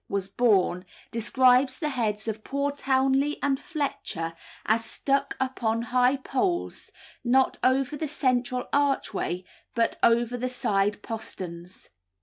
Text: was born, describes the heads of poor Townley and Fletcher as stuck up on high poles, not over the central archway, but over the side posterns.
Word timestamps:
was 0.09 0.27
born, 0.27 0.83
describes 1.11 1.77
the 1.77 1.89
heads 1.89 2.27
of 2.27 2.43
poor 2.43 2.71
Townley 2.71 3.37
and 3.43 3.59
Fletcher 3.59 4.33
as 4.65 4.83
stuck 4.83 5.37
up 5.39 5.61
on 5.61 5.83
high 5.83 6.15
poles, 6.17 6.89
not 7.23 7.59
over 7.63 7.95
the 7.95 8.07
central 8.07 8.67
archway, 8.73 9.43
but 9.75 9.99
over 10.01 10.37
the 10.37 10.49
side 10.49 11.03
posterns. 11.03 11.91